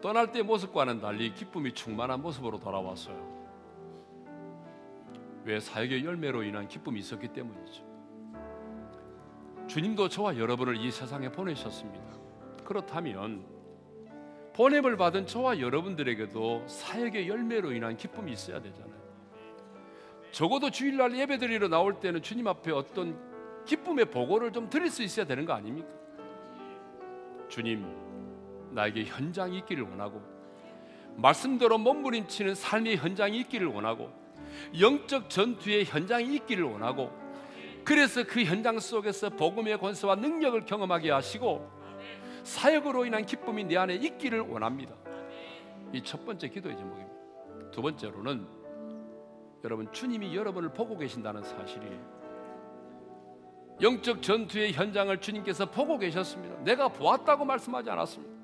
[0.00, 3.40] 떠날 때 모습과는 달리 기쁨이 충만한 모습으로 돌아왔어요.
[5.44, 7.84] 왜 사역의 열매로 인한 기쁨이 있었기 때문이죠.
[9.66, 12.04] 주님도 저와 여러분을 이 세상에 보내셨습니다.
[12.64, 13.59] 그렇다면
[14.60, 19.00] 보냄을 받은 저와 여러분들에게도 사역의 열매로 인한 기쁨이 있어야 되잖아요.
[20.32, 23.18] 적어도 주일날 예배드리러 나올 때는 주님 앞에 어떤
[23.64, 25.88] 기쁨의 보고를 좀 드릴 수 있어야 되는 거 아닙니까?
[27.48, 27.86] 주님,
[28.72, 30.20] 나에게 현장이 있기를 원하고
[31.16, 34.12] 말씀대로 몸부림치는 삶의 현장이 있기를 원하고
[34.78, 37.10] 영적 전투의 현장이 있기를 원하고
[37.82, 41.79] 그래서 그 현장 속에서 복음의 권세와 능력을 경험하게 하시고
[42.44, 44.94] 사역으로 인한 기쁨이 내 안에 있기를 원합니다.
[45.92, 47.10] 이 첫 번째 기도의 제목입니다.
[47.72, 48.46] 두 번째로는
[49.64, 52.20] 여러분 주님이 여러분을 보고 계신다는 사실이에요.
[53.80, 56.56] 영적 전투의 현장을 주님께서 보고 계셨습니다.
[56.64, 58.40] 내가 보았다고 말씀하지 않았습니다.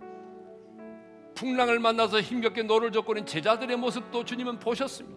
[1.34, 5.16] 풍랑을 만나서 힘겹게 노를 젓고는 제자들의 모습도 주님은 보셨습니다.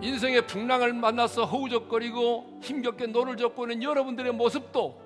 [0.00, 5.00] 인생의 풍랑을 만나서 허우적거리고 힘겹게 노를 젓고는 여러분들의 모습도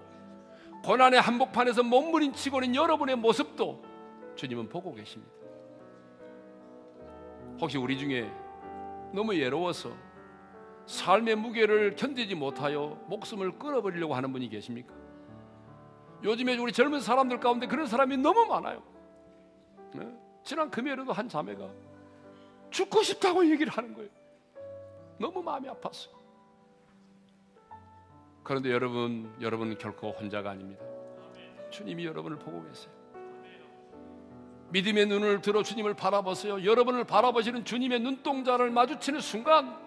[0.83, 3.83] 고난의 한복판에서 몸부림치고는 여러분의 모습도
[4.35, 5.33] 주님은 보고 계십니다.
[7.61, 8.31] 혹시 우리 중에
[9.13, 9.93] 너무 외로워서
[10.87, 14.93] 삶의 무게를 견디지 못하여 목숨을 끊어버리려고 하는 분이 계십니까?
[16.25, 18.83] 요즘에 우리 젊은 사람들 가운데 그런 사람이 너무 많아요.
[19.95, 20.09] 네?
[20.43, 21.69] 지난 금요일에도 한 자매가
[22.71, 24.11] 죽고 싶다고 얘기를 하는 거예요.
[25.19, 26.22] 너무 마음이 아팠어요.
[28.43, 30.85] 그런데 여러분, 여러분은 결코 혼자가 아닙니다.
[31.71, 32.93] 주님이 여러분을 보고 계세요.
[34.71, 36.65] 믿음의 눈을 들어 주님을 바라보세요.
[36.65, 39.79] 여러분을 바라보시는 주님의 눈동자를 마주치는 순간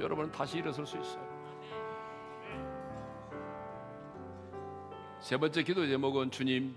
[0.00, 1.26] 여러분은 다시 일어설 수 있어요.
[5.20, 6.76] 세 번째 기도 제목은 주님,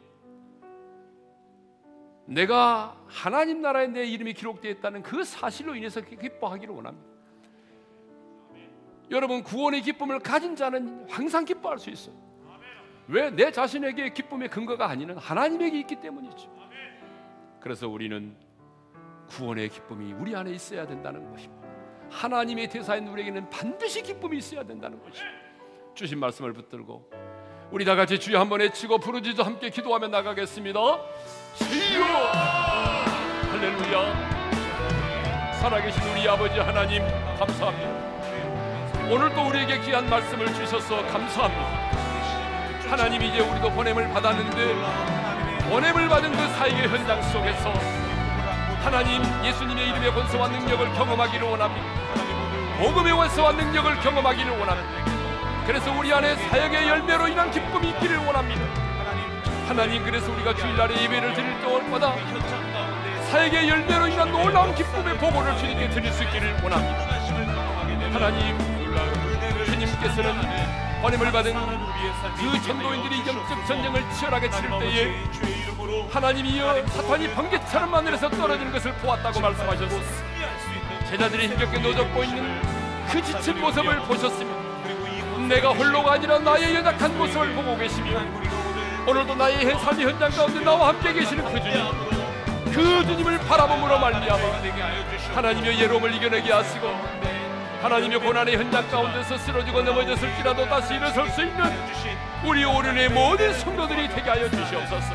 [2.25, 7.18] 내가 하나님 나라에 내 이름이 기록되어 있다는 그 사실로 인해서 기뻐하기를 원합니다.
[9.11, 12.15] 여러분 구원의 기쁨을 가진 자는 항상 기뻐할 수 있어요.
[13.07, 16.47] 왜 내 자신에게 기쁨의 근거가 아니는 하나님에게 있기 때문이죠.
[17.59, 18.35] 그래서 우리는
[19.29, 21.67] 구원의 기쁨이 우리 안에 있어야 된다는 것입니다.
[22.11, 25.25] 하나님의 대사인 우리에게는 반드시 기쁨이 있어야 된다는 것입니다.
[25.95, 27.09] 주신 말씀을 붙들고
[27.71, 30.79] 우리 다 같이 주여 한번 외치고 부르짖어 함께 기도하며 나가겠습니다.
[31.55, 32.03] 주여
[33.51, 34.29] 할렐루야
[35.61, 37.03] 살아계신 우리 아버지 하나님
[37.37, 38.18] 감사합니다.
[39.11, 41.65] 오늘 또 우리에게 귀한 말씀을 주셔서 감사합니다.
[42.87, 44.75] 하나님 이제 우리도 보냄을 받았는데
[45.67, 47.73] 보냄을 받은 그 사역의 현장 속에서
[48.83, 51.87] 하나님 예수님의 이름의 권세와 능력을 경험하기를 원합니다.
[52.77, 55.65] 복음의 권세와 능력을 경험하기를 원합니다.
[55.65, 58.61] 그래서 우리 안에 사역의 열매로 인한 기쁨이 있기를 원합니다.
[59.67, 62.13] 하나님 그래서 우리가 주일날에 예배를 드릴 때마다
[63.31, 67.09] 사역의 열매로 인한 놀라운 기쁨의 보고를 주님께 드릴 수 있기를 원합니다.
[68.13, 68.78] 하나님
[69.99, 75.23] 주님께서는 번임을 받은 그 전도인들이 영적 전쟁을 치열하게 치를 때에
[76.11, 80.07] 하나님이여 사탄이 번개처럼 하늘에서 떨어지는 것을 보았다고 말씀하셨습니다.
[81.09, 82.61] 제자들이 힘겹게 노젓고 있는
[83.09, 84.69] 그 지친 모습을 보셨습니다.
[85.47, 88.19] 내가 홀로가 아니라 나의 연약한 모습을 보고 계시며
[89.07, 91.85] 오늘도 나의 삶의 현장 가운데 나와 함께 계시는 그 주님
[92.65, 94.59] 그 주님을 바라봄으로 말미암아
[95.33, 97.48] 하나님의 예로움을 이겨내게 하시고
[97.81, 101.63] 하나님의 고난의 현장 가운데서 쓰러지고 넘어졌을지라도 다시 일어설 수 있는
[102.43, 105.13] 우리 오륜의 모든 성도들이 되게 하여 주시옵소서.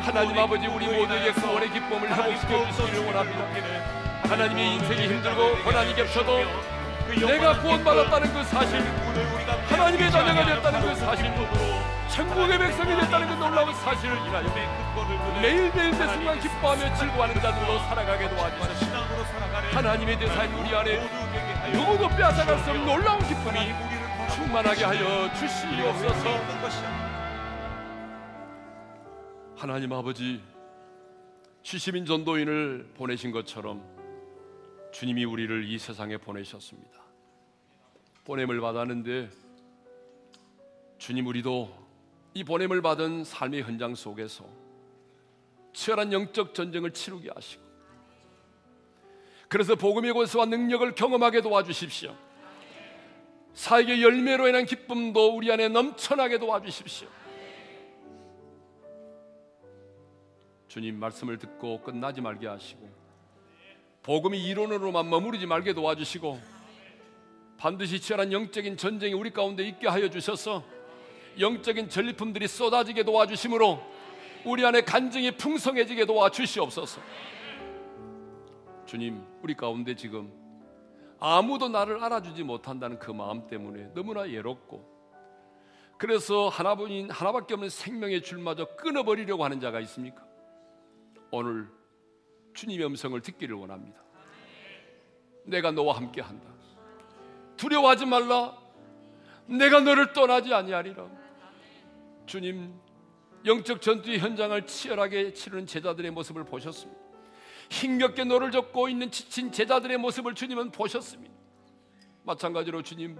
[0.00, 3.44] 하나님 아버지 우리 모두에게 구원의 기쁨을 회복시켜 주시기를 원합니다.
[4.28, 6.44] 하나님의 인생이 힘들고 고난이 겹쳐도
[7.26, 8.80] 내가 구원받았다는 그 사실
[9.68, 11.32] 하나님의 자녀가 되었다는 그 사실
[12.08, 14.48] 천국의 백성이 됐다는 그 놀라운 사실을 인하여
[15.42, 18.94] 매일매일 매 순간 기뻐하며 즐거워하는 자들로 살아가게 도와주시옵소서.
[19.72, 21.23] 하나님의 대사인 우리 안에
[21.72, 23.58] 누구도 빼앗아갈 수 없는 놀라운 기쁨이
[24.34, 26.54] 충만하게 하여 주시옵소서
[29.56, 30.42] 하나님 아버지
[31.62, 33.82] 시시민 전도인을 보내신 것처럼
[34.92, 37.02] 주님이 우리를 이 세상에 보내셨습니다.
[38.24, 39.30] 보냄을 받았는데
[40.98, 41.70] 주님 우리도
[42.34, 44.44] 이 보냄을 받은 삶의 현장 속에서
[45.72, 47.63] 치열한 영적 전쟁을 치르게 하시고
[49.48, 52.14] 그래서 복음의 권세와 능력을 경험하게 도와주십시오.
[53.54, 57.08] 사역의 열매로 인한 기쁨도 우리 안에 넘쳐나게 도와주십시오.
[60.68, 62.90] 주님 말씀을 듣고 끝나지 말게 하시고
[64.02, 66.40] 복음이 이론으로만 머무르지 말게 도와주시고
[67.56, 70.64] 반드시 치열한 영적인 전쟁이 우리 가운데 있게 하여 주셔서
[71.38, 73.80] 영적인 전리품들이 쏟아지게 도와주심으로
[74.44, 77.00] 우리 안에 간증이 풍성해지게 도와주시옵소서.
[78.86, 80.32] 주님, 우리 가운데 지금
[81.18, 84.92] 아무도 나를 알아주지 못한다는 그 마음 때문에 너무나 외롭고
[85.96, 90.24] 그래서 하나뿐인 하나밖에 없는 생명의 줄마저 끊어버리려고 하는 자가 있습니까?
[91.30, 91.68] 오늘
[92.52, 94.02] 주님의 음성을 듣기를 원합니다.
[95.44, 96.48] 내가 너와 함께 한다.
[97.56, 98.58] 두려워하지 말라.
[99.46, 101.06] 내가 너를 떠나지 아니하리라.
[102.26, 102.74] 주님
[103.44, 107.03] 영적 전투의 현장을 치열하게 치르는 제자들의 모습을 보셨습니다.
[107.70, 111.34] 힘겹게 너를 잡고 있는 지친 제자들의 모습을 주님은 보셨습니다.
[112.24, 113.18] 마찬가지로 주님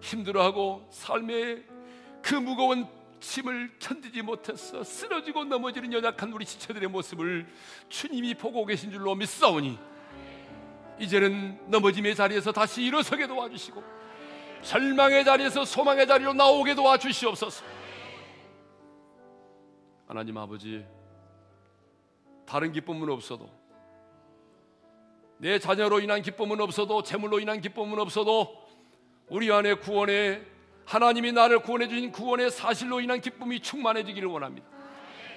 [0.00, 1.64] 힘들어하고 삶의
[2.22, 2.86] 그 무거운
[3.20, 7.46] 짐을 견디지 못해서 쓰러지고 넘어지는 연약한 우리 지체들의 모습을
[7.88, 9.78] 주님이 보고 계신 줄로 믿사오니
[10.98, 13.82] 이제는 넘어짐의 자리에서 다시 일어서게 도와주시고
[14.62, 17.64] 절망의 자리에서 소망의 자리로 나오게 도와주시옵소서.
[20.06, 20.84] 하나님 아버지
[22.52, 23.48] 다른 기쁨은 없어도
[25.38, 28.62] 내 자녀로 인한 기쁨은 없어도 재물로 인한 기쁨은 없어도
[29.28, 30.44] 우리 안에 구원의
[30.84, 34.68] 하나님이 나를 구원해 주신 구원의 사실로 인한 기쁨이 충만해지기를 원합니다.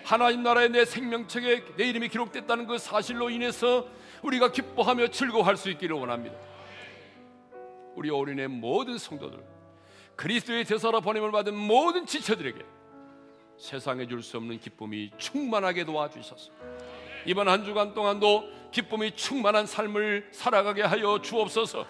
[0.04, 3.88] 하나님 나라의 내 생명책에 내 이름이 기록됐다는 그 사실로 인해서
[4.22, 6.36] 우리가 기뻐하며 즐거워할 수 있기를 원합니다.
[7.96, 9.42] 우리 어린의 모든 성도들
[10.18, 12.60] 그리스도의 제사로 보냄을 받은 모든 지체들에게
[13.58, 16.52] 세상에 줄 수 없는 기쁨이 충만하게 도와주셔서
[17.26, 21.86] 이번 한 주간 동안도 기쁨이 충만한 삶을 살아가게 하여 주옵소서.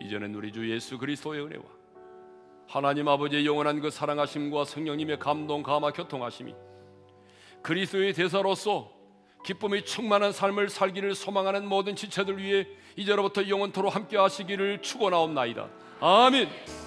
[0.00, 1.62] 이제는 우리 주 예수 그리스도의 은혜와
[2.66, 6.54] 하나님 아버지의 영원한 그 사랑하심과 성령님의 감동 감화 교통하심이
[7.62, 8.90] 그리스도의 대사로서
[9.44, 15.68] 기쁨이 충만한 삶을 살기를 소망하는 모든 지체들 위해 이제로부터 영원토로 함께 하시기를 축원하옵나이다.
[16.00, 16.83] 아멘.